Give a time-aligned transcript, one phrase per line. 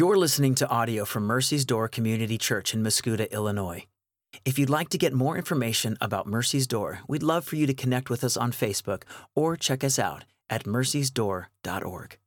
[0.00, 3.84] You're listening to audio from Mercy's Door Community Church in Mascoutah, Illinois.
[4.46, 7.74] If you'd like to get more information about Mercy's Door, we'd love for you to
[7.74, 9.02] connect with us on Facebook
[9.34, 12.18] or check us out at mercysdoor.org.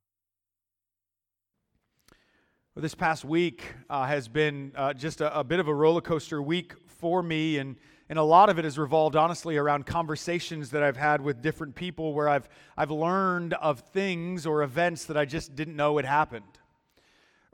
[2.76, 6.02] Well, this past week uh, has been uh, just a, a, bit of a roller
[6.02, 7.76] coaster week for me, and,
[8.08, 11.74] and a lot of it has revolved honestly around conversations that I've had with different
[11.74, 12.48] people where I've,
[12.78, 16.60] I've learned of things or events that I just didn't know had happened.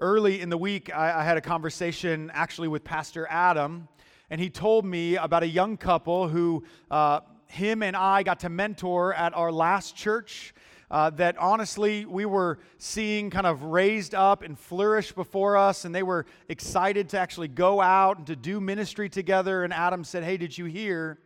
[0.02, 3.90] Early in the week, I, I had a conversation actually with Pastor Adam,
[4.30, 8.50] and he told me about a young couple who uh, him and I got to
[8.50, 10.54] mentor at our last church.
[10.92, 15.94] Uh, that honestly we were seeing kind of raised up and flourish before us, and
[15.94, 19.64] they were excited to actually go out and to do ministry together.
[19.64, 21.20] And Adam said, Hey, did you hear?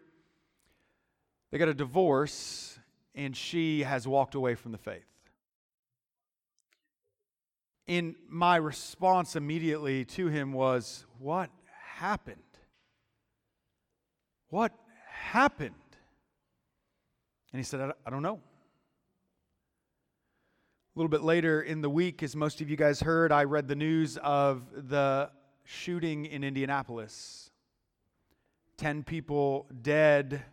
[1.51, 2.77] They got a divorce,
[3.13, 5.12] and she has walked away from the faith
[7.87, 11.49] in my response immediately to him was, What
[11.95, 12.37] happened?
[14.49, 14.71] What
[15.07, 15.73] happened?
[17.51, 18.39] And he said, I don't know.
[20.95, 23.67] A little bit later in the week, as most of you guys heard, I read
[23.67, 25.31] the news of the
[25.63, 27.49] shooting in Indianapolis.
[28.77, 30.43] 10 people dead,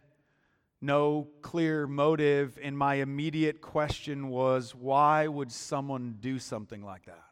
[0.81, 2.59] no clear motive.
[2.63, 7.25] And my immediate question was why would someone do something like that?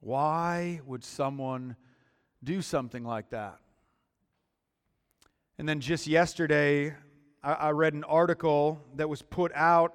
[0.00, 1.76] Why would someone
[2.42, 3.58] do something like that?
[5.58, 6.94] And then just yesterday,
[7.42, 9.94] I, I read an article that was put out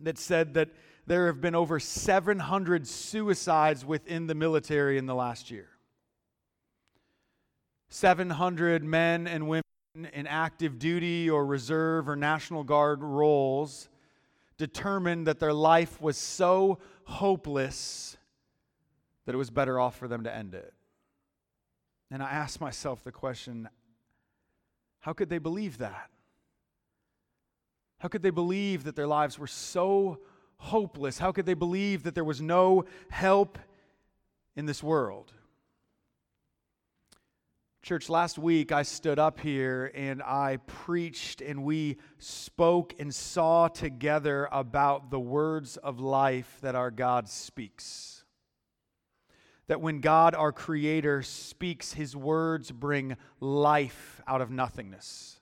[0.00, 0.70] that said that
[1.06, 5.68] there have been over 700 suicides within the military in the last year.
[7.90, 13.88] 700 men and women in active duty or reserve or National Guard roles
[14.56, 18.16] determined that their life was so hopeless
[19.26, 20.72] that it was better off for them to end it.
[22.10, 23.68] And I asked myself the question
[25.00, 26.10] how could they believe that?
[27.98, 30.18] How could they believe that their lives were so
[30.58, 31.18] hopeless?
[31.18, 33.58] How could they believe that there was no help
[34.56, 35.32] in this world?
[37.82, 43.68] Church, last week I stood up here and I preached and we spoke and saw
[43.68, 48.22] together about the words of life that our God speaks.
[49.66, 55.40] That when God, our Creator, speaks, His words bring life out of nothingness.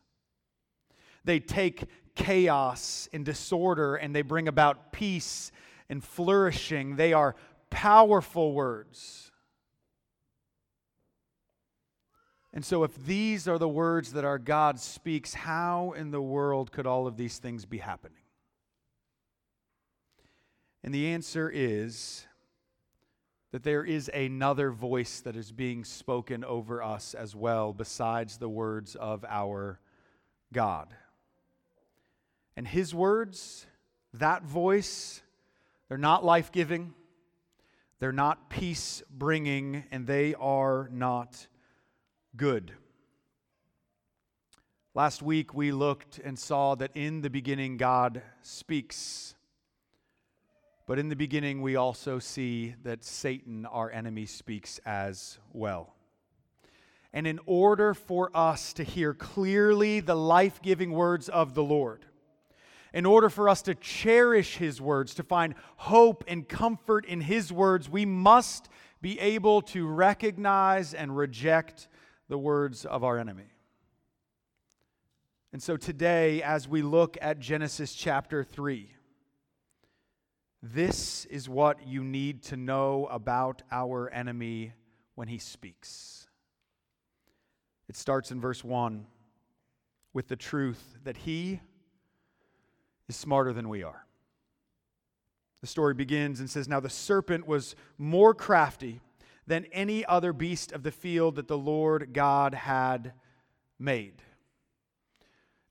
[1.25, 5.51] They take chaos and disorder and they bring about peace
[5.89, 6.95] and flourishing.
[6.95, 7.35] They are
[7.69, 9.28] powerful words.
[12.59, 16.73] And so, if these are the words that our God speaks, how in the world
[16.73, 18.25] could all of these things be happening?
[20.83, 22.27] And the answer is
[23.53, 28.49] that there is another voice that is being spoken over us as well, besides the
[28.49, 29.79] words of our
[30.53, 30.93] God.
[32.57, 33.69] And his words,
[34.15, 35.23] that voice,
[35.89, 36.93] they're not life giving,
[38.01, 41.47] they're not peace bringing, and they are not
[42.37, 42.73] good.
[44.95, 49.35] Last week we looked and saw that in the beginning God speaks.
[50.87, 55.95] But in the beginning we also see that Satan, our enemy, speaks as well.
[57.13, 62.05] And in order for us to hear clearly the life giving words of the Lord,
[62.93, 67.53] in order for us to cherish His words, to find hope and comfort in His
[67.53, 68.69] words, we must
[69.01, 71.89] be able to recognize and reject
[72.29, 73.53] the words of our enemy.
[75.53, 78.93] And so today, as we look at Genesis chapter 3,
[80.63, 84.73] this is what you need to know about our enemy
[85.15, 86.27] when he speaks.
[87.89, 89.07] It starts in verse 1
[90.13, 91.61] with the truth that he
[93.09, 94.05] is smarter than we are.
[95.61, 99.01] The story begins and says Now the serpent was more crafty
[99.49, 103.13] than any other beast of the field that the Lord God had
[103.79, 104.23] made.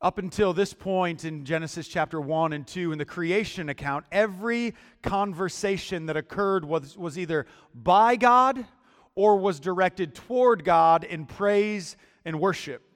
[0.01, 4.73] Up until this point in Genesis chapter 1 and 2, in the creation account, every
[5.01, 8.65] conversation that occurred was, was either by God
[9.15, 12.86] or was directed toward God in praise and worship.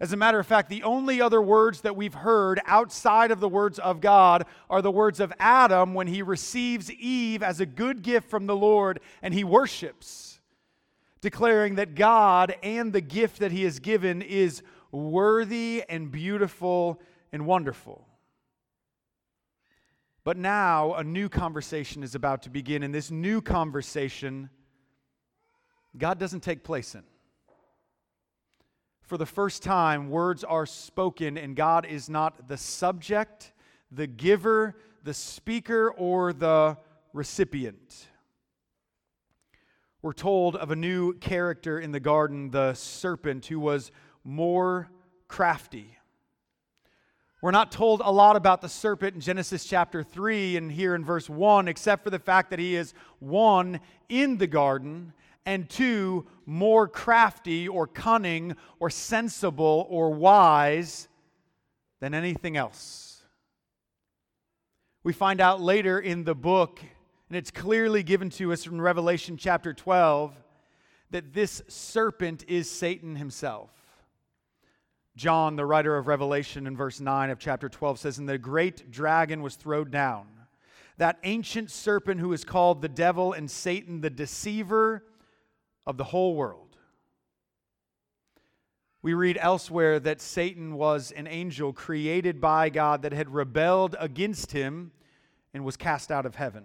[0.00, 3.48] As a matter of fact, the only other words that we've heard outside of the
[3.48, 8.02] words of God are the words of Adam when he receives Eve as a good
[8.02, 10.40] gift from the Lord and he worships,
[11.20, 16.98] declaring that God and the gift that he has given is worthy and beautiful
[17.30, 18.06] and wonderful.
[20.24, 24.48] But now a new conversation is about to begin, and this new conversation,
[25.96, 27.02] God doesn't take place in.
[29.10, 33.50] For the first time, words are spoken, and God is not the subject,
[33.90, 36.76] the giver, the speaker, or the
[37.12, 38.06] recipient.
[40.00, 43.90] We're told of a new character in the garden, the serpent, who was
[44.22, 44.88] more
[45.26, 45.98] crafty.
[47.42, 51.04] We're not told a lot about the serpent in Genesis chapter 3 and here in
[51.04, 55.14] verse 1, except for the fact that he is one, in the garden,
[55.46, 61.08] and two, more crafty or cunning or sensible or wise
[62.00, 63.22] than anything else.
[65.02, 66.80] We find out later in the book,
[67.28, 70.34] and it's clearly given to us in Revelation chapter 12,
[71.10, 73.70] that this serpent is Satan himself.
[75.16, 78.90] John, the writer of Revelation, in verse 9 of chapter 12 says, And the great
[78.90, 80.26] dragon was thrown down,
[80.98, 85.04] that ancient serpent who is called the devil and Satan, the deceiver
[85.86, 86.76] of the whole world.
[89.02, 94.52] We read elsewhere that Satan was an angel created by God that had rebelled against
[94.52, 94.92] him
[95.54, 96.64] and was cast out of heaven.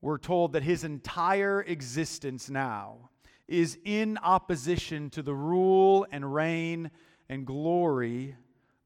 [0.00, 3.10] We're told that his entire existence now
[3.48, 6.90] is in opposition to the rule and reign
[7.28, 8.36] and glory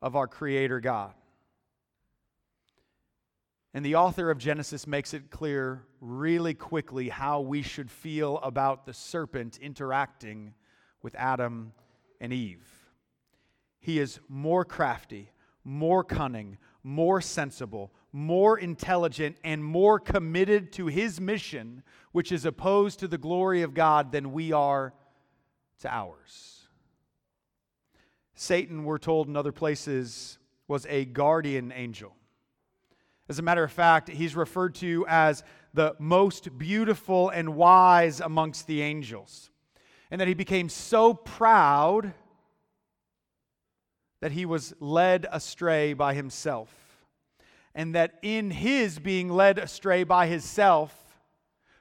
[0.00, 1.12] of our Creator God.
[3.74, 8.84] And the author of Genesis makes it clear really quickly how we should feel about
[8.84, 10.54] the serpent interacting
[11.02, 11.72] with Adam
[12.20, 12.66] and Eve.
[13.80, 15.30] He is more crafty,
[15.64, 21.82] more cunning, more sensible, more intelligent, and more committed to his mission,
[22.12, 24.92] which is opposed to the glory of God, than we are
[25.80, 26.68] to ours.
[28.34, 32.14] Satan, we're told in other places, was a guardian angel.
[33.28, 35.42] As a matter of fact, he's referred to as
[35.72, 39.50] the most beautiful and wise amongst the angels.
[40.10, 42.12] And that he became so proud
[44.20, 46.70] that he was led astray by himself.
[47.74, 50.94] And that in his being led astray by himself,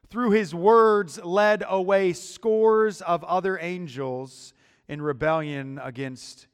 [0.09, 4.53] through his words, led away scores of other angels
[4.87, 6.47] in rebellion against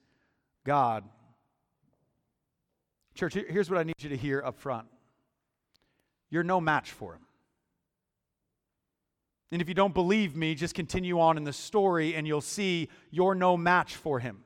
[0.63, 1.03] God.
[3.17, 4.87] Church, here's what I need you to hear up front
[6.29, 7.21] you're no match for him.
[9.51, 12.89] And if you don't believe me, just continue on in the story and you'll see
[13.09, 14.43] you're no match for him.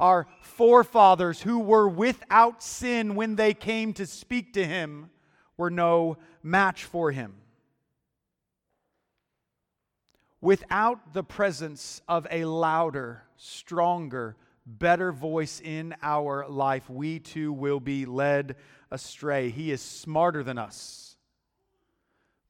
[0.00, 5.10] Our forefathers who were without sin when they came to speak to him
[5.56, 7.36] were no match for him.
[10.40, 17.80] Without the presence of a louder, stronger, better voice in our life, we too will
[17.80, 18.56] be led
[18.90, 19.50] astray.
[19.50, 21.16] He is smarter than us.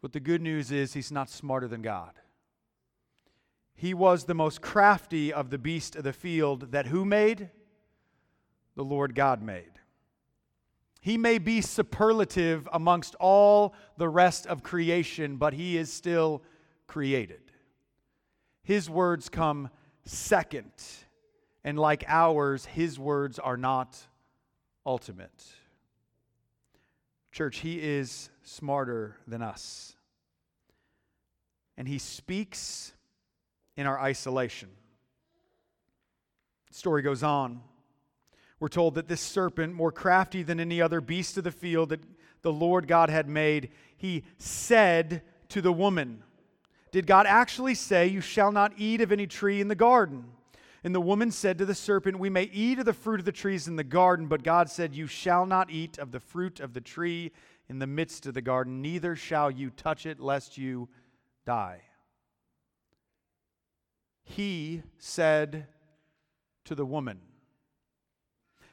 [0.00, 2.12] But the good news is, he's not smarter than God.
[3.74, 7.50] He was the most crafty of the beast of the field that who made?
[8.76, 9.72] The Lord God made.
[11.00, 16.42] He may be superlative amongst all the rest of creation, but he is still
[16.86, 17.40] created.
[18.62, 19.68] His words come
[20.04, 20.72] second
[21.64, 23.98] and like ours, his words are not
[24.84, 25.44] ultimate.
[27.32, 29.96] Church, he is smarter than us.
[31.76, 32.92] And he speaks
[33.76, 34.68] in our isolation.
[36.70, 37.60] The story goes on.
[38.60, 42.04] We're told that this serpent, more crafty than any other beast of the field that
[42.42, 46.22] the Lord God had made, he said to the woman,
[46.92, 50.24] Did God actually say, You shall not eat of any tree in the garden?
[50.84, 53.32] And the woman said to the serpent, We may eat of the fruit of the
[53.32, 56.74] trees in the garden, but God said, You shall not eat of the fruit of
[56.74, 57.32] the tree
[57.70, 60.90] in the midst of the garden, neither shall you touch it, lest you
[61.46, 61.80] die.
[64.24, 65.66] He said
[66.66, 67.20] to the woman,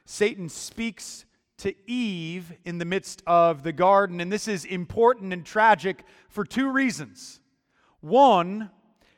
[0.06, 1.24] Satan speaks
[1.60, 6.44] to Eve in the midst of the garden, and this is important and tragic for
[6.44, 7.40] two reasons.
[8.02, 8.72] One,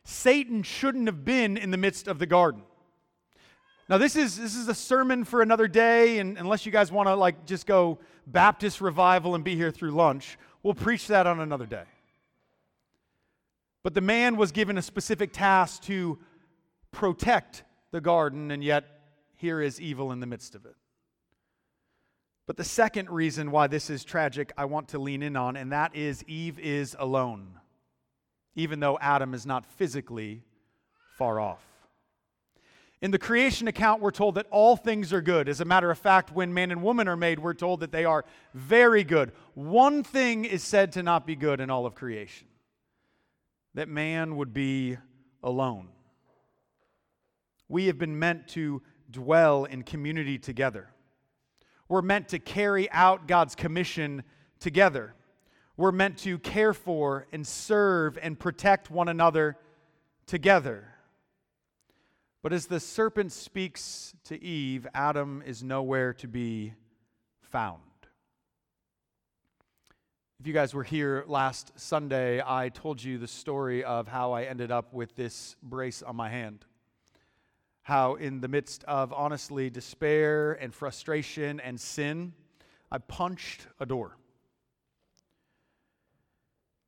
[0.03, 2.61] Satan shouldn't have been in the midst of the garden.
[3.93, 7.07] Now, this is, this is a sermon for another day, and unless you guys want
[7.09, 11.39] to like just go Baptist revival and be here through lunch, we'll preach that on
[11.39, 11.83] another day.
[13.83, 16.17] But the man was given a specific task to
[16.89, 18.83] protect the garden, and yet
[19.35, 20.73] here is evil in the midst of it.
[22.47, 25.71] But the second reason why this is tragic, I want to lean in on, and
[25.71, 27.59] that is Eve is alone,
[28.55, 30.41] even though Adam is not physically
[31.15, 31.63] far off.
[33.03, 35.49] In the creation account, we're told that all things are good.
[35.49, 38.05] As a matter of fact, when man and woman are made, we're told that they
[38.05, 39.33] are very good.
[39.55, 42.47] One thing is said to not be good in all of creation
[43.73, 44.97] that man would be
[45.43, 45.89] alone.
[47.67, 48.81] We have been meant to
[49.11, 50.87] dwell in community together.
[51.89, 54.23] We're meant to carry out God's commission
[54.61, 55.13] together.
[55.75, 59.57] We're meant to care for and serve and protect one another
[60.25, 60.92] together.
[62.43, 66.73] But as the serpent speaks to Eve, Adam is nowhere to be
[67.39, 67.79] found.
[70.41, 74.43] If you guys were here last Sunday, I told you the story of how I
[74.43, 76.65] ended up with this brace on my hand.
[77.83, 82.33] How, in the midst of honestly despair and frustration and sin,
[82.91, 84.17] I punched a door.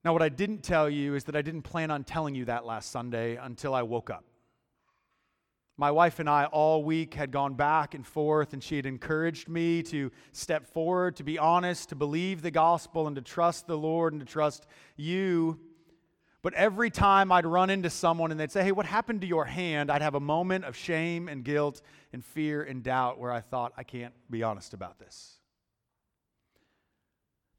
[0.03, 2.65] Now, what I didn't tell you is that I didn't plan on telling you that
[2.65, 4.25] last Sunday until I woke up.
[5.77, 9.49] My wife and I all week had gone back and forth, and she had encouraged
[9.49, 13.77] me to step forward, to be honest, to believe the gospel, and to trust the
[13.77, 15.59] Lord and to trust you.
[16.41, 19.45] But every time I'd run into someone and they'd say, Hey, what happened to your
[19.45, 19.91] hand?
[19.91, 21.81] I'd have a moment of shame and guilt
[22.13, 25.39] and fear and doubt where I thought, I can't be honest about this.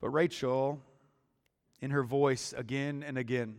[0.01, 0.81] But Rachel,
[1.81, 3.57] in her voice again and again,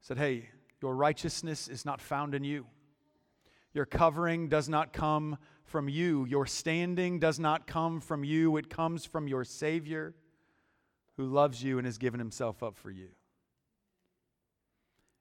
[0.00, 0.48] said, Hey,
[0.80, 2.66] your righteousness is not found in you.
[3.74, 6.24] Your covering does not come from you.
[6.26, 8.56] Your standing does not come from you.
[8.56, 10.14] It comes from your Savior
[11.16, 13.08] who loves you and has given himself up for you.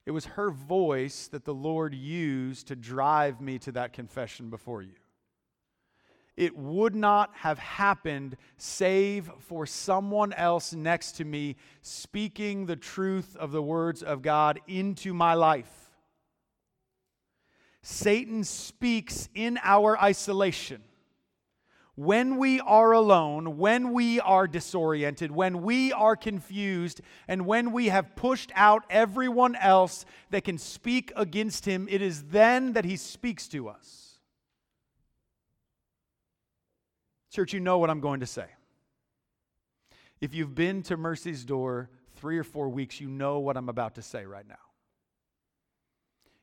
[0.06, 4.82] It was her voice that the Lord used to drive me to that confession before
[4.82, 4.96] you.
[6.38, 13.36] It would not have happened save for someone else next to me speaking the truth
[13.36, 15.81] of the words of God into my life.
[17.84, 20.84] Satan speaks in our isolation.
[21.96, 27.90] When we are alone, when we are disoriented, when we are confused, and when we
[27.90, 32.96] have pushed out everyone else that can speak against him, it is then that he
[32.96, 34.20] speaks to us.
[37.32, 38.48] Church, you know what I'm going to say.
[40.22, 43.96] If you've been to Mercy's Door three or four weeks, you know what I'm about
[43.96, 44.56] to say right now.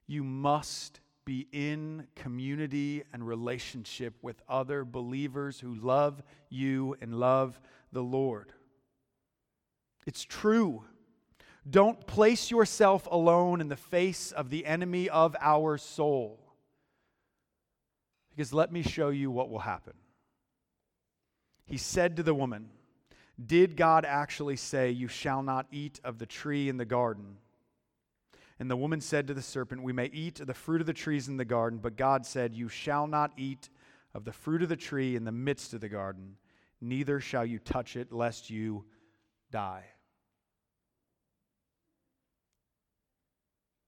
[0.06, 7.60] You must be in community and relationship with other believers who love you and love
[7.92, 8.54] the Lord.
[10.06, 10.84] It's true.
[11.68, 16.40] Don't place yourself alone in the face of the enemy of our soul.
[18.30, 19.92] Because let me show you what will happen.
[21.66, 22.70] He said to the woman,
[23.44, 27.36] Did God actually say, You shall not eat of the tree in the garden?
[28.58, 30.92] And the woman said to the serpent, We may eat of the fruit of the
[30.92, 33.68] trees in the garden, but God said, You shall not eat
[34.14, 36.36] of the fruit of the tree in the midst of the garden,
[36.80, 38.84] neither shall you touch it, lest you
[39.50, 39.84] die.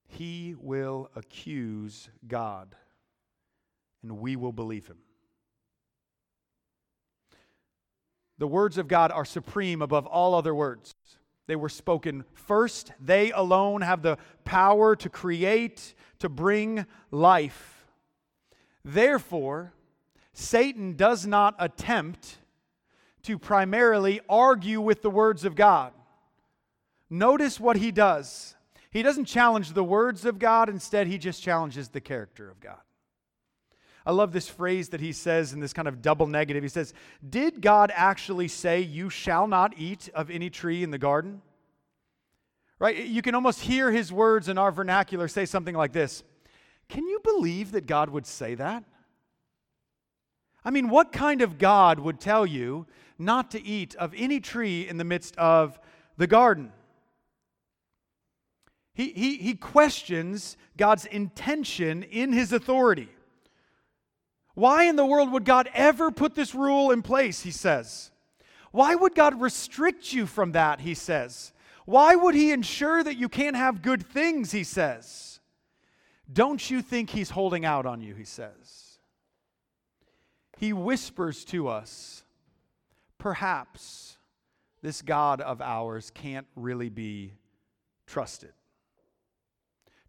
[0.07, 2.75] He will accuse God,
[4.03, 4.99] and we will believe him.
[8.39, 10.95] The words of God are supreme above all other words.
[11.51, 12.93] They were spoken first.
[13.01, 17.87] They alone have the power to create, to bring life.
[18.85, 19.73] Therefore,
[20.33, 22.39] Satan does not attempt
[23.25, 25.93] to primarily argue with the words of God.
[27.11, 28.55] Notice what he does.
[28.93, 32.79] He doesn't challenge the words of God, instead, he just challenges the character of God.
[34.07, 36.63] I love this phrase that he says in this kind of double negative.
[36.63, 36.95] He says,
[37.29, 41.43] Did God actually say, You shall not eat of any tree in the garden?
[42.79, 42.97] Right?
[42.97, 46.23] You can almost hear his words in our vernacular say something like this
[46.89, 48.85] Can you believe that God would say that?
[50.65, 52.87] I mean, what kind of God would tell you
[53.19, 55.79] not to eat of any tree in the midst of
[56.17, 56.73] the garden?
[58.95, 63.09] He, he, he questions God's intention in his authority.
[64.61, 67.41] Why in the world would God ever put this rule in place?
[67.41, 68.11] He says.
[68.73, 70.81] Why would God restrict you from that?
[70.81, 71.55] He says.
[71.87, 74.53] Why would he ensure that you can't have good things?
[74.53, 75.41] He says.
[76.31, 78.15] Don't you think he's holding out on you?
[78.15, 78.99] He says.
[80.59, 82.23] He whispers to us,
[83.17, 84.19] perhaps
[84.83, 87.33] this God of ours can't really be
[88.07, 88.53] trusted.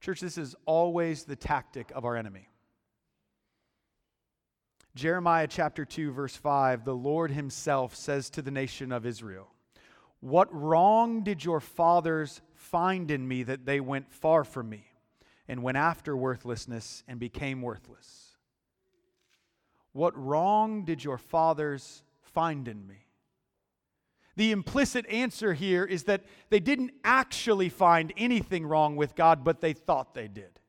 [0.01, 2.49] Church, this is always the tactic of our enemy.
[4.95, 9.47] Jeremiah chapter 2, verse 5 the Lord Himself says to the nation of Israel,
[10.19, 14.91] What wrong did your fathers find in me that they went far from me?
[15.51, 18.37] and went after worthlessness and became worthless.
[19.91, 23.07] What wrong did your fathers find in me?
[24.37, 29.59] The implicit answer here is that they didn't actually find anything wrong with God, but
[29.59, 30.61] they thought they did.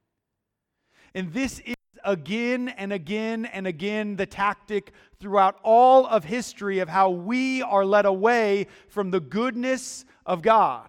[1.15, 6.89] And this is again and again and again the tactic throughout all of history of
[6.89, 10.89] how we are led away from the goodness of God.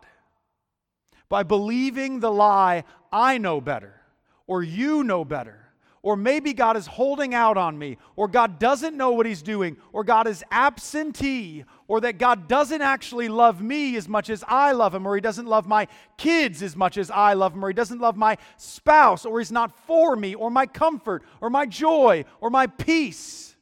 [1.29, 4.01] By believing the lie, I know better,
[4.47, 5.62] or you know better
[6.03, 9.77] or maybe God is holding out on me, or God doesn't know what He's doing,
[9.93, 14.73] or God is absentee, or that God doesn't actually love me as much as I
[14.73, 17.69] love Him, or He doesn't love my kids as much as I love Him, or
[17.69, 21.65] He doesn't love my spouse, or He's not for me, or my comfort, or my
[21.65, 23.55] joy, or my peace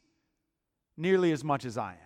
[0.98, 1.98] nearly as much as I am.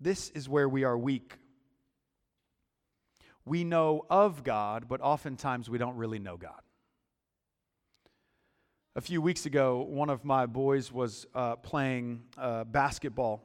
[0.00, 1.34] This is where we are weak.
[3.44, 6.60] We know of God, but oftentimes we don't really know God.
[8.98, 13.44] A few weeks ago, one of my boys was uh, playing uh, basketball.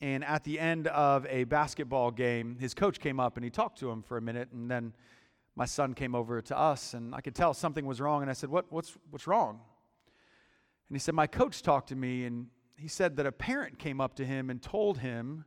[0.00, 3.80] And at the end of a basketball game, his coach came up and he talked
[3.80, 4.50] to him for a minute.
[4.52, 4.92] And then
[5.56, 8.22] my son came over to us, and I could tell something was wrong.
[8.22, 9.58] And I said, what, what's, what's wrong?
[10.88, 14.00] And he said, My coach talked to me, and he said that a parent came
[14.00, 15.44] up to him and told him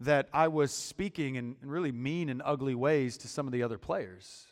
[0.00, 3.62] that I was speaking in, in really mean and ugly ways to some of the
[3.62, 4.46] other players.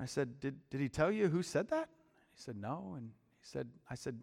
[0.00, 1.90] I said, did, did he tell you who said that?
[2.34, 2.94] He said, No.
[2.96, 3.10] And
[3.40, 4.18] he said, I said,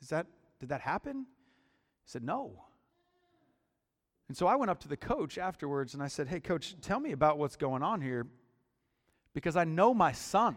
[0.00, 0.26] Is that,
[0.60, 1.26] did that happen?
[2.04, 2.64] He said, No.
[4.28, 7.00] And so I went up to the coach afterwards and I said, Hey, coach, tell
[7.00, 8.26] me about what's going on here
[9.34, 10.56] because I know my son.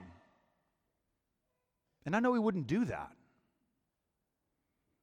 [2.06, 3.12] And I know he wouldn't do that.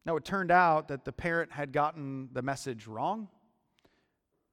[0.05, 3.29] Now, it turned out that the parent had gotten the message wrong,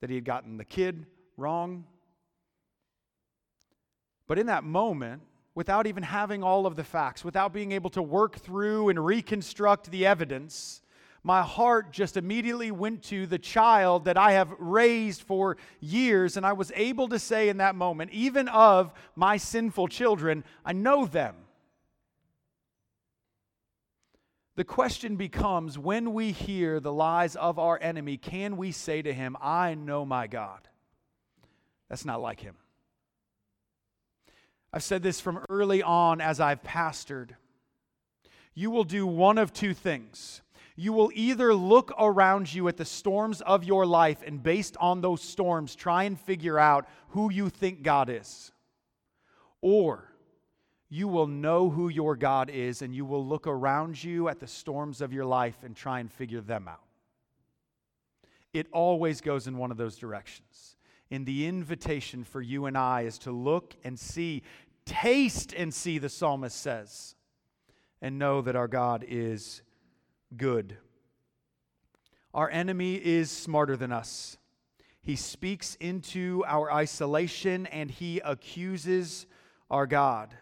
[0.01, 1.05] that he had gotten the kid
[1.37, 1.85] wrong.
[4.27, 5.21] But in that moment,
[5.55, 9.89] without even having all of the facts, without being able to work through and reconstruct
[9.89, 10.81] the evidence,
[11.23, 16.37] my heart just immediately went to the child that I have raised for years.
[16.37, 20.73] And I was able to say in that moment, even of my sinful children, I
[20.73, 21.35] know them.
[24.55, 29.13] The question becomes when we hear the lies of our enemy, can we say to
[29.13, 30.67] him, I know my God?
[31.89, 32.55] That's not like him.
[34.75, 37.29] I've said this from early on as I've pastored.
[38.53, 40.41] You will do one of two things.
[40.75, 44.99] You will either look around you at the storms of your life and, based on
[44.99, 48.51] those storms, try and figure out who you think God is.
[49.61, 50.11] Or
[50.89, 54.47] you will know who your God is and you will look around you at the
[54.47, 56.83] storms of your life and try and figure them out.
[58.53, 60.75] It always goes in one of those directions.
[61.11, 64.41] And the invitation for you and I is to look and see
[64.85, 67.15] Taste and see, the psalmist says,
[68.01, 69.61] and know that our God is
[70.37, 70.77] good.
[72.33, 74.37] Our enemy is smarter than us.
[75.01, 79.25] He speaks into our isolation and he accuses
[79.69, 80.35] our God.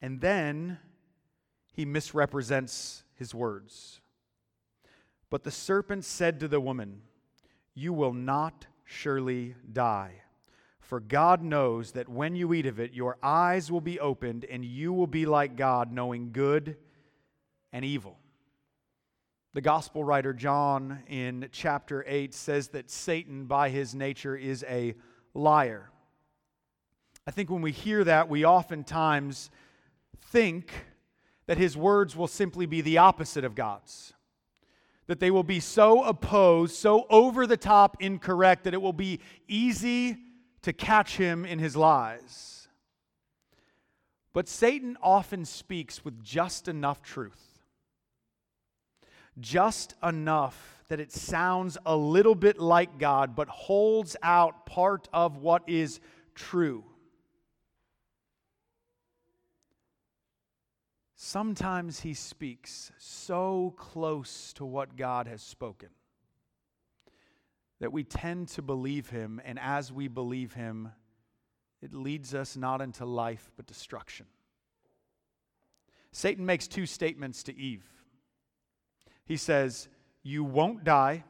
[0.00, 0.78] And then
[1.72, 4.00] he misrepresents his words.
[5.30, 7.02] But the serpent said to the woman,
[7.74, 10.22] You will not surely die.
[10.90, 14.64] For God knows that when you eat of it, your eyes will be opened, and
[14.64, 16.76] you will be like God, knowing good
[17.72, 18.18] and evil.
[19.54, 24.96] The gospel writer John in chapter 8 says that Satan, by his nature, is a
[25.32, 25.92] liar.
[27.24, 29.48] I think when we hear that, we oftentimes
[30.32, 30.72] think
[31.46, 34.12] that his words will simply be the opposite of God's.
[35.06, 39.20] That they will be so opposed, so over the top incorrect, that it will be
[39.46, 40.18] easy
[40.62, 42.68] to catch him in his lies.
[44.32, 47.60] But Satan often speaks with just enough truth,
[49.38, 55.38] just enough that it sounds a little bit like God, but holds out part of
[55.38, 56.00] what is
[56.34, 56.84] true.
[61.16, 65.90] Sometimes he speaks so close to what God has spoken
[67.80, 70.92] that we tend to believe him, and as we believe him,
[71.80, 74.26] it leads us not into life but destruction.
[76.12, 77.84] Satan makes two statements to Eve.
[79.24, 79.88] He says,
[80.22, 81.24] You won't die,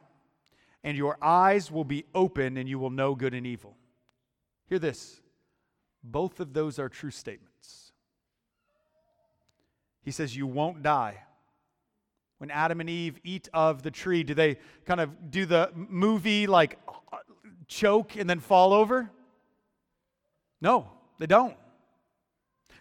[0.83, 3.77] and your eyes will be open, and you will know good and evil.
[4.67, 5.21] Hear this
[6.03, 7.91] both of those are true statements.
[10.01, 11.21] He says, You won't die
[12.41, 16.47] when Adam and Eve eat of the tree, do they kind of do the movie
[16.47, 16.79] like
[17.67, 19.11] choke and then fall over?
[20.59, 21.55] No, They don't.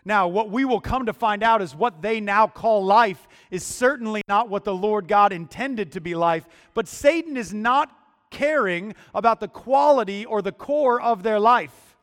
[0.02, 3.62] Now, what we will come to find out is what they now call life is
[3.62, 7.94] certainly not what the Lord God intended to be life, but Satan is not
[8.30, 11.98] caring about the quality or the core of their life.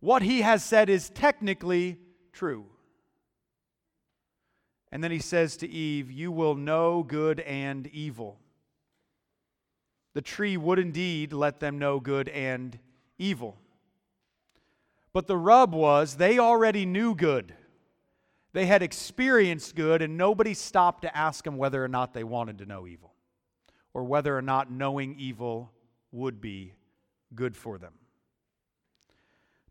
[0.00, 1.96] What he has said is technically
[2.34, 2.66] true.
[4.94, 8.38] And then he says to Eve, You will know good and evil.
[10.14, 12.78] The tree would indeed let them know good and
[13.18, 13.58] evil.
[15.12, 17.56] But the rub was they already knew good.
[18.52, 22.58] They had experienced good, and nobody stopped to ask them whether or not they wanted
[22.58, 23.14] to know evil
[23.94, 25.72] or whether or not knowing evil
[26.12, 26.74] would be
[27.34, 27.94] good for them.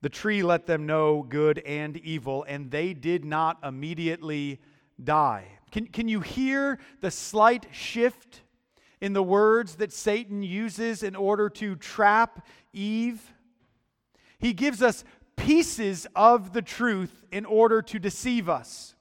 [0.01, 4.59] The tree let them know good and evil, and they did not immediately
[5.01, 5.47] die.
[5.71, 8.41] Can, can you hear the slight shift
[9.01, 13.33] in the words that Satan uses in order to trap Eve?
[14.37, 15.03] He gives us
[15.35, 18.93] pieces of the truth in order to deceive us.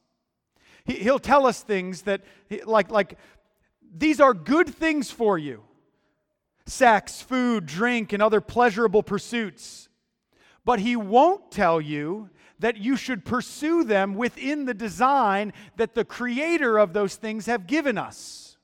[0.85, 2.22] He, he'll tell us things that,
[2.64, 3.18] like, like,
[3.94, 5.62] these are good things for you
[6.64, 9.88] sex, food, drink, and other pleasurable pursuits.
[10.64, 12.31] But he won't tell you
[12.62, 17.66] that you should pursue them within the design that the creator of those things have
[17.66, 18.57] given us.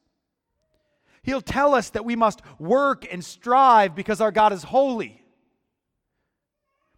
[1.24, 5.20] He'll tell us that we must work and strive because our God is holy.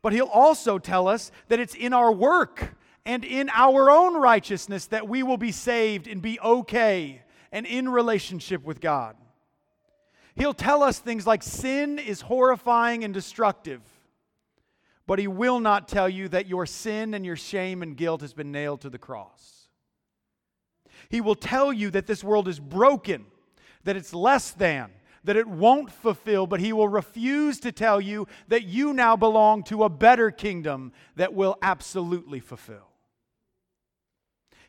[0.03, 4.87] But he'll also tell us that it's in our work and in our own righteousness
[4.87, 9.17] that we will be saved and be okay and in relationship with God.
[10.35, 13.81] He'll tell us things like sin is horrifying and destructive
[15.11, 18.33] but he will not tell you that your sin and your shame and guilt has
[18.33, 19.66] been nailed to the cross.
[21.09, 23.27] He will tell you that this world is broken,
[23.83, 24.92] that it's less than,
[25.25, 29.64] that it won't fulfill, but he will refuse to tell you that you now belong
[29.64, 32.92] to a better kingdom that will absolutely fulfill.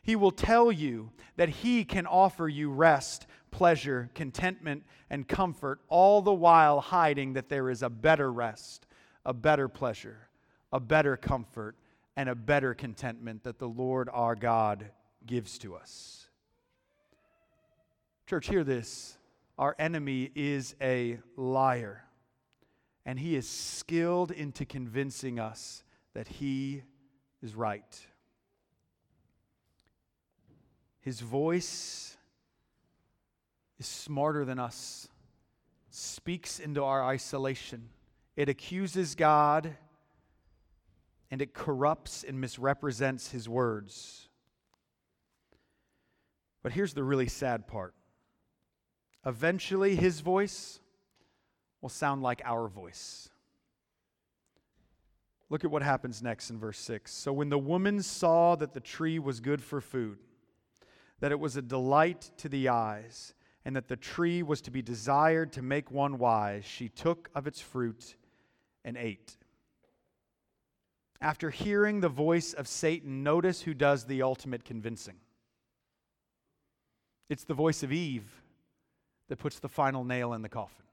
[0.02, 6.20] He will tell you that he can offer you rest, pleasure, contentment, and comfort, all
[6.20, 8.88] the while hiding that there is a better rest,
[9.24, 10.28] a better pleasure,
[10.72, 11.76] a better comfort
[12.16, 14.86] and a better contentment that the Lord our God
[15.24, 16.28] gives to us.
[18.26, 19.18] Church, hear this.
[19.58, 22.04] Our enemy is a liar,
[23.04, 26.82] and he is skilled into convincing us that he
[27.42, 28.06] is right.
[31.00, 32.16] His voice
[33.78, 35.08] is smarter than us,
[35.90, 37.88] speaks into our isolation.
[38.36, 39.76] It accuses God
[41.32, 44.28] and it corrupts and misrepresents his words.
[46.62, 47.94] But here's the really sad part
[49.24, 50.78] eventually, his voice
[51.80, 53.30] will sound like our voice.
[55.48, 57.10] Look at what happens next in verse 6.
[57.10, 60.18] So when the woman saw that the tree was good for food,
[61.20, 63.32] that it was a delight to the eyes,
[63.64, 67.46] and that the tree was to be desired to make one wise, she took of
[67.46, 68.16] its fruit
[68.84, 69.36] and ate.
[71.22, 75.14] After hearing the voice of Satan, notice who does the ultimate convincing.
[77.30, 78.42] It's the voice of Eve
[79.28, 80.84] that puts the final nail in the coffin.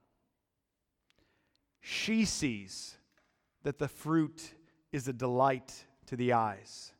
[1.80, 2.96] She sees
[3.64, 4.54] that the fruit
[4.92, 6.92] is a delight to the eyes.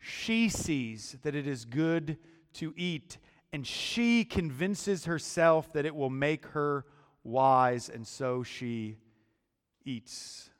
[0.00, 2.18] She sees that it is good
[2.54, 3.18] to eat,
[3.52, 6.84] and she convinces herself that it will make her
[7.22, 8.98] wise, and so she
[9.84, 10.50] eats.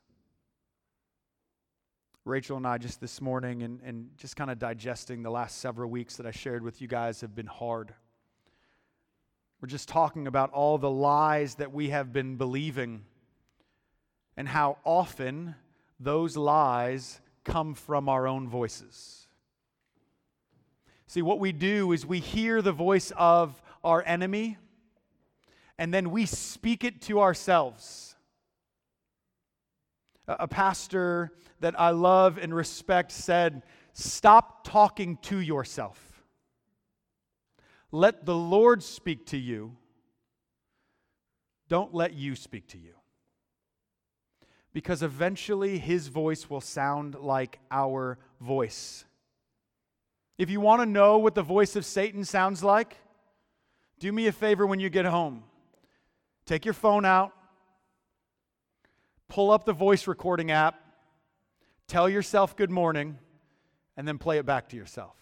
[2.24, 5.90] Rachel and I, just this morning and, and just kind of digesting the last several
[5.90, 7.92] weeks that I shared with you guys, have been hard.
[9.60, 13.04] We're just talking about all the lies that we have been believing
[14.38, 15.54] and how often
[16.00, 19.28] those lies come from our own voices.
[21.06, 24.56] See, what we do is we hear the voice of our enemy
[25.78, 28.13] and then we speak it to ourselves.
[30.26, 36.22] A pastor that I love and respect said, Stop talking to yourself.
[37.92, 39.76] Let the Lord speak to you.
[41.68, 42.94] Don't let you speak to you.
[44.72, 49.04] Because eventually his voice will sound like our voice.
[50.36, 52.96] If you want to know what the voice of Satan sounds like,
[54.00, 55.44] do me a favor when you get home.
[56.46, 57.32] Take your phone out,
[59.34, 60.76] pull up the voice recording app,
[61.88, 63.18] tell yourself good morning,
[63.96, 65.16] and then play it back to yourself.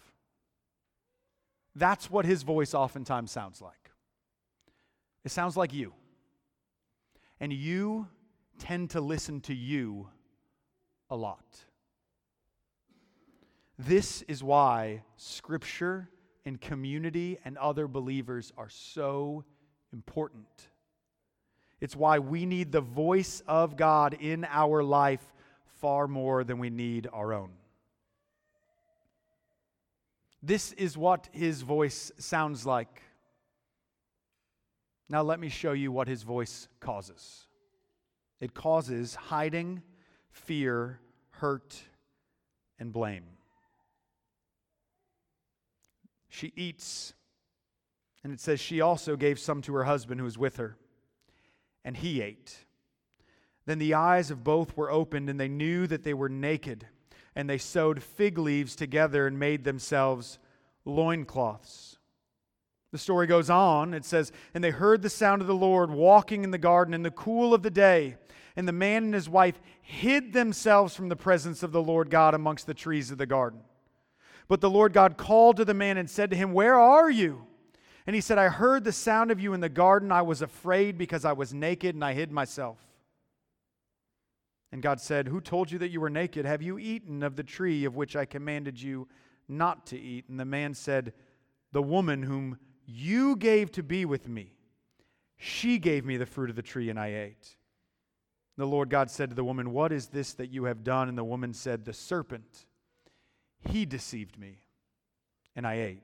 [1.75, 3.89] That's what his voice oftentimes sounds like.
[5.25, 5.93] It sounds like you.
[7.39, 8.07] And you
[8.59, 10.09] tend to listen to you
[11.09, 11.43] a lot.
[13.79, 16.07] This is why Scripture
[16.45, 19.43] and community and other believers are so
[19.91, 20.69] important.
[21.83, 25.33] It's why we need the voice of God in our life
[25.65, 27.49] far more than we need our own.
[30.41, 33.01] This is what his voice sounds like.
[35.09, 37.47] Now, let me show you what his voice causes
[38.39, 39.81] it causes hiding,
[40.31, 41.81] fear, hurt,
[42.79, 43.25] and blame.
[46.29, 47.13] She eats,
[48.23, 50.77] and it says she also gave some to her husband who was with her,
[51.83, 52.65] and he ate.
[53.65, 56.87] Then the eyes of both were opened, and they knew that they were naked
[57.35, 60.39] and they sewed fig leaves together and made themselves
[60.85, 61.97] loincloths.
[62.91, 63.93] The story goes on.
[63.93, 67.01] It says, And they heard the sound of the Lord walking in the garden in
[67.01, 68.17] the cool of the day.
[68.55, 72.35] And the man and his wife hid themselves from the presence of the Lord God
[72.35, 73.61] amongst the trees of the garden.
[74.47, 77.47] But the Lord God called to the man and said to him, Where are you?
[78.05, 80.11] And he said, I heard the sound of you in the garden.
[80.11, 82.77] I was afraid because I was naked and I hid myself.
[84.73, 86.45] And God said, Who told you that you were naked?
[86.45, 89.07] Have you eaten of the tree of which I commanded you
[89.47, 90.25] not to eat?
[90.27, 91.13] And the man said,
[91.71, 94.53] The woman whom you gave to be with me,
[95.37, 97.55] she gave me the fruit of the tree, and I ate.
[98.57, 101.07] The Lord God said to the woman, What is this that you have done?
[101.07, 102.65] And the woman said, The serpent,
[103.69, 104.59] he deceived me,
[105.55, 106.03] and I ate.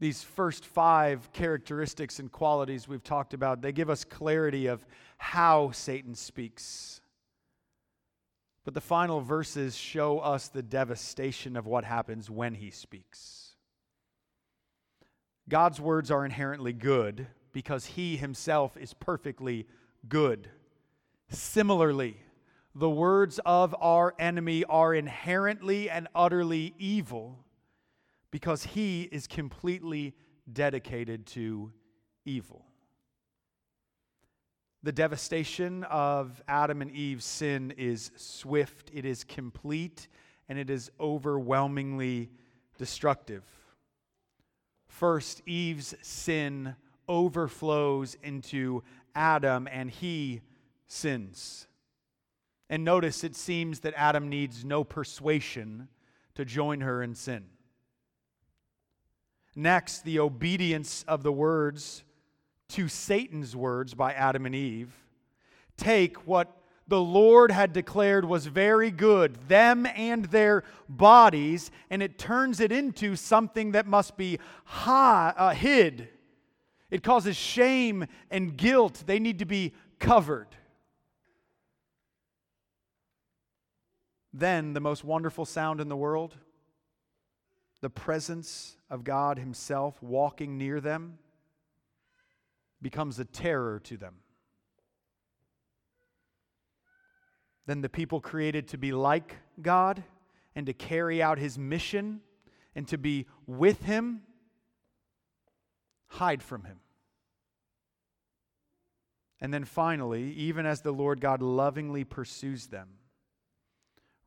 [0.00, 5.72] These first five characteristics and qualities we've talked about, they give us clarity of how
[5.72, 7.00] Satan speaks.
[8.64, 13.56] But the final verses show us the devastation of what happens when he speaks.
[15.48, 19.66] God's words are inherently good because he himself is perfectly
[20.08, 20.48] good.
[21.30, 22.18] Similarly,
[22.74, 27.44] the words of our enemy are inherently and utterly evil
[28.30, 30.14] because he is completely
[30.52, 31.72] dedicated to
[32.24, 32.64] evil.
[34.82, 40.08] The devastation of Adam and Eve's sin is swift, it is complete,
[40.48, 42.30] and it is overwhelmingly
[42.78, 43.44] destructive.
[44.86, 46.76] First, Eve's sin
[47.08, 48.82] overflows into
[49.14, 50.42] Adam, and he
[50.86, 51.66] sins.
[52.70, 55.88] And notice it seems that Adam needs no persuasion
[56.34, 57.46] to join her in sin.
[59.58, 62.04] Next, the obedience of the words
[62.68, 64.94] to Satan's words by Adam and Eve.
[65.76, 72.18] Take what the Lord had declared was very good, them and their bodies, and it
[72.18, 76.08] turns it into something that must be high, uh, hid.
[76.88, 79.02] It causes shame and guilt.
[79.06, 80.54] They need to be covered.
[84.32, 86.36] Then, the most wonderful sound in the world
[87.80, 91.18] the presence of God Himself walking near them
[92.80, 94.16] becomes a terror to them.
[97.66, 100.02] Then the people created to be like God
[100.54, 102.22] and to carry out His mission
[102.74, 104.22] and to be with Him
[106.06, 106.80] hide from Him.
[109.40, 112.88] And then finally, even as the Lord God lovingly pursues them,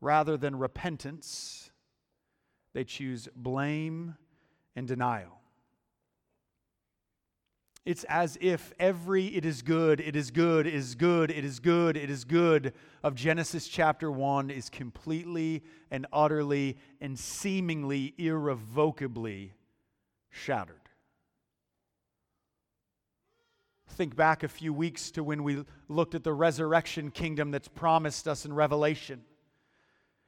[0.00, 1.71] rather than repentance,
[2.72, 4.16] they choose blame
[4.74, 5.38] and denial.
[7.84, 11.58] It's as if every it is good, it is good, it is good, it is
[11.58, 19.54] good, it is good of Genesis chapter 1 is completely and utterly and seemingly irrevocably
[20.30, 20.76] shattered.
[23.88, 28.28] Think back a few weeks to when we looked at the resurrection kingdom that's promised
[28.28, 29.22] us in Revelation.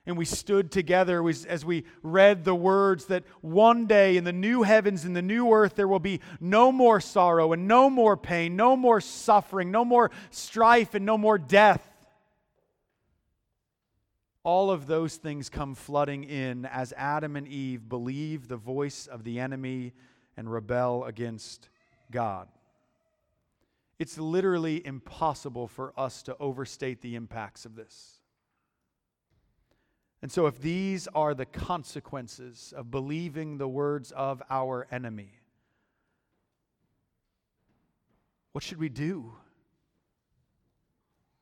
[0.07, 4.63] And we stood together as we read the words that one day in the new
[4.63, 8.55] heavens and the new earth there will be no more sorrow and no more pain,
[8.55, 11.89] no more suffering, no more strife, and no more death.
[14.43, 19.25] All of those things come flooding in as Adam and Eve believe the voice of
[19.25, 19.95] the enemy
[20.37, 21.71] and rebel against
[22.11, 22.49] God.
[23.99, 28.14] It's literally impossible for us to overstate the impacts of this.
[30.25, 35.35] And so, if these are the consequences of believing the words of our enemy,
[38.53, 39.35] what should we do?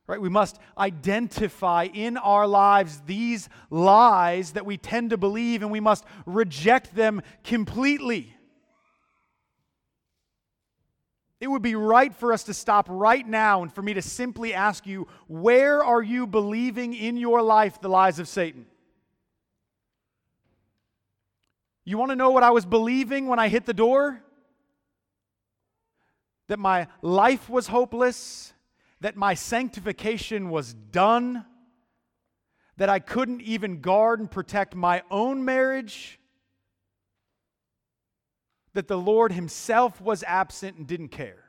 [0.05, 0.19] Right?
[0.19, 5.79] We must identify in our lives these lies that we tend to believe, and we
[5.79, 8.35] must reject them completely.
[11.39, 14.53] It would be right for us to stop right now and for me to simply
[14.53, 18.65] ask you, where are you believing in your life the lies of Satan?
[21.85, 24.21] You want to know what I was believing when I hit the door?
[26.47, 28.53] That my life was hopeless,
[29.01, 31.45] that my sanctification was done,
[32.77, 36.19] that I couldn't even guard and protect my own marriage,
[38.73, 41.43] that the Lord Himself was absent and didn't care.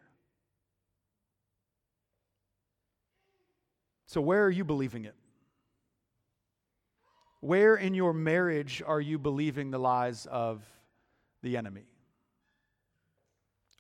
[4.07, 5.14] So, where are you believing it?
[7.44, 10.64] Where in your marriage are you believing the lies of
[11.42, 11.85] the enemy?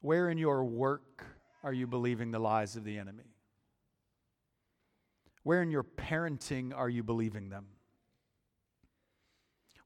[0.02, 1.24] Where in your work
[1.62, 3.24] are you believing the lies of the enemy?
[5.44, 7.68] Where in your parenting are you believing them?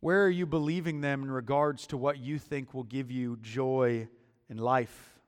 [0.00, 4.08] Where are you believing them in regards to what you think will give you joy
[4.48, 5.20] in life?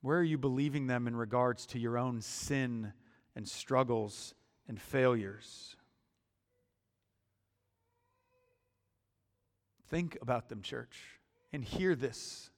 [0.00, 2.92] Where are you believing them in regards to your own sin
[3.36, 4.34] and struggles
[4.68, 5.76] and failures.
[9.88, 10.98] Think about them, church,
[11.52, 12.50] and hear this.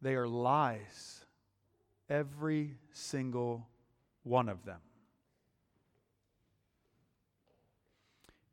[0.00, 1.24] They are lies,
[2.08, 3.68] every single
[4.22, 4.80] one of them.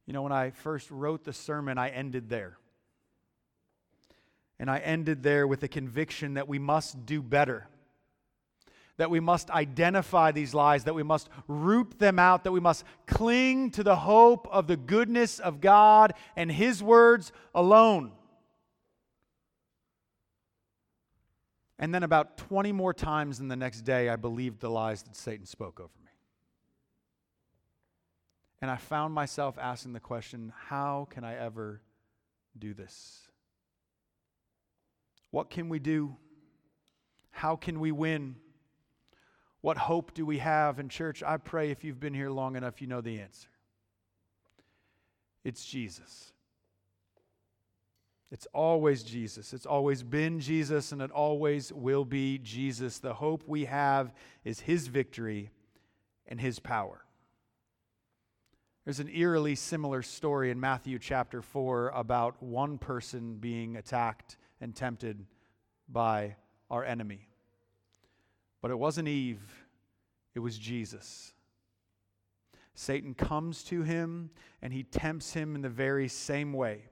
[0.05, 2.57] You know, when I first wrote the sermon, I ended there.
[4.59, 7.67] And I ended there with a conviction that we must do better
[9.01, 12.83] that we must identify these lies, that we must root them out, that we must
[13.07, 18.11] cling to the hope of the goodness of God and His words alone.
[21.79, 25.15] And then, about 20 more times in the next day, I believed the lies that
[25.15, 26.11] Satan spoke over me.
[28.61, 31.81] And I found myself asking the question how can I ever
[32.55, 33.21] do this?
[35.31, 36.17] What can we do?
[37.31, 38.35] How can we win?
[39.61, 40.79] What hope do we have?
[40.79, 43.47] in church, I pray if you've been here long enough, you know the answer.
[45.43, 46.33] It's Jesus.
[48.31, 49.53] It's always Jesus.
[49.53, 52.99] It's always been Jesus, and it always will be Jesus.
[52.99, 55.51] The hope we have is His victory
[56.27, 57.03] and His power.
[58.85, 64.75] There's an eerily similar story in Matthew chapter 4 about one person being attacked and
[64.75, 65.25] tempted
[65.87, 66.35] by
[66.69, 67.27] our enemy.
[68.61, 69.41] But it wasn't Eve,
[70.35, 71.33] it was Jesus.
[72.73, 74.29] Satan comes to him
[74.61, 76.83] and he tempts him in the very same way.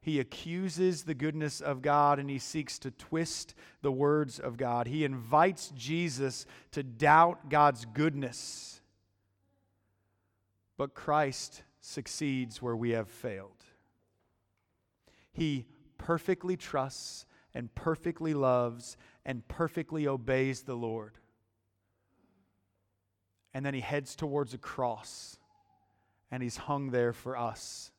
[0.00, 4.86] He accuses the goodness of God and he seeks to twist the words of God.
[4.86, 8.80] He invites Jesus to doubt God's goodness.
[10.76, 13.64] But Christ succeeds where we have failed.
[15.32, 15.66] He
[15.98, 17.25] perfectly trusts
[17.56, 21.14] and perfectly loves and perfectly obeys the Lord.
[23.54, 25.38] And then he heads towards a cross
[26.30, 27.90] and he's hung there for us,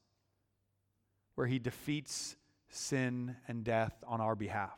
[1.34, 2.36] where he defeats
[2.70, 4.78] sin and death on our behalf.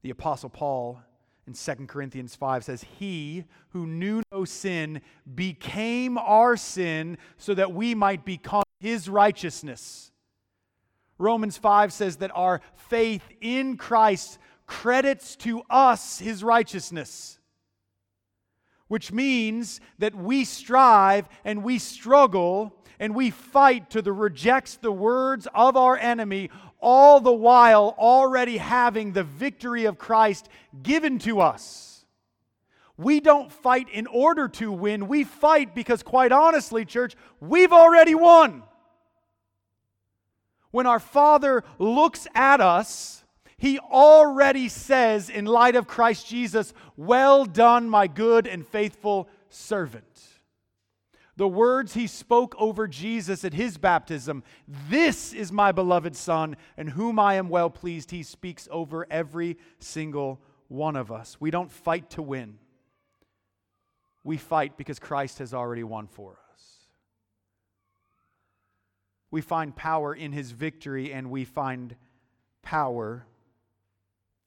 [0.00, 1.02] The Apostle Paul
[1.46, 5.02] in 2 Corinthians 5 says, He who knew no sin
[5.34, 10.10] became our sin so that we might become his righteousness.
[11.18, 17.38] Romans 5 says that our faith in Christ credits to us his righteousness,
[18.88, 24.92] which means that we strive and we struggle and we fight to the rejects the
[24.92, 26.50] words of our enemy
[26.80, 30.48] all the while already having the victory of Christ
[30.82, 32.04] given to us.
[32.98, 35.08] We don't fight in order to win.
[35.08, 38.62] We fight because, quite honestly, church, we've already won.
[40.76, 43.24] When our Father looks at us,
[43.56, 50.04] he already says, in light of Christ Jesus, Well done, my good and faithful servant.
[51.36, 54.44] The words he spoke over Jesus at his baptism,
[54.90, 59.56] This is my beloved Son, in whom I am well pleased, he speaks over every
[59.78, 61.38] single one of us.
[61.40, 62.58] We don't fight to win,
[64.22, 66.45] we fight because Christ has already won for us.
[69.36, 71.94] We find power in his victory, and we find
[72.62, 73.26] power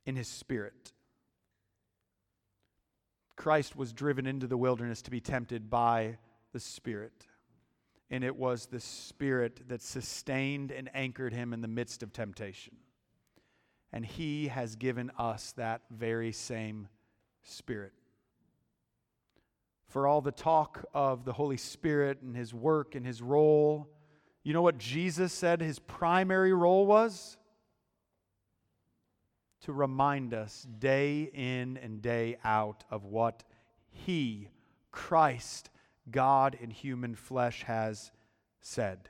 [0.08, 0.94] in his spirit.
[3.36, 6.18] Christ was driven into the wilderness to be tempted by
[6.54, 7.28] the Spirit.
[8.10, 12.76] And it was the Spirit that sustained and anchored him in the midst of temptation.
[13.94, 16.88] And he has given us that very same
[17.44, 17.94] Spirit.
[19.88, 23.88] For all the talk of the Holy Spirit and his work and his role,
[24.50, 27.38] you know what Jesus said his primary role was?
[29.62, 33.43] to remind us day in and day out of what
[33.91, 34.50] He,
[34.91, 35.70] Christ,
[36.10, 38.12] God in human flesh, has
[38.62, 39.10] said.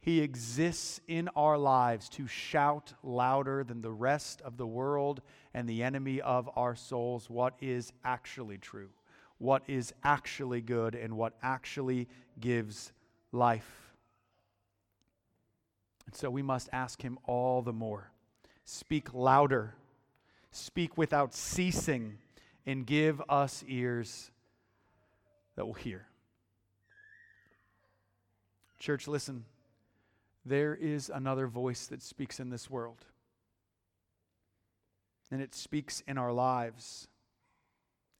[0.00, 5.20] He exists in our lives to shout louder than the rest of the world
[5.52, 8.90] and the enemy of our souls what is actually true,
[9.38, 12.92] what is actually good, and what actually gives
[13.32, 13.85] life.
[16.16, 18.10] So we must ask Him all the more
[18.64, 19.74] speak louder,
[20.50, 22.16] speak without ceasing,
[22.64, 24.30] and give us ears
[25.56, 26.06] that will hear.
[28.78, 29.44] Church, listen
[30.46, 33.04] there is another voice that speaks in this world.
[35.30, 37.08] And it speaks in our lives.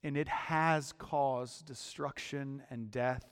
[0.02, 3.24] And it has caused destruction and death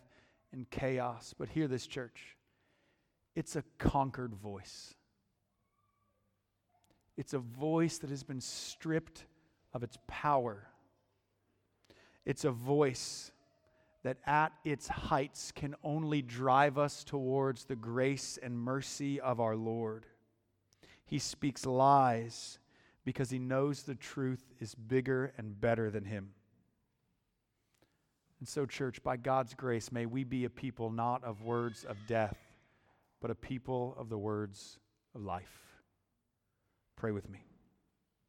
[0.52, 1.34] and chaos.
[1.36, 2.36] But hear this, church
[3.34, 4.94] it's a conquered voice.
[7.16, 9.24] It's a voice that has been stripped
[9.72, 10.68] of its power.
[12.24, 13.30] It's a voice
[14.02, 19.56] that at its heights can only drive us towards the grace and mercy of our
[19.56, 20.06] Lord.
[21.06, 22.58] He speaks lies
[23.04, 26.30] because he knows the truth is bigger and better than him.
[28.40, 31.96] And so, church, by God's grace, may we be a people not of words of
[32.06, 32.36] death,
[33.24, 34.78] but a people of the words
[35.14, 35.80] of life.
[36.94, 37.53] Pray with me.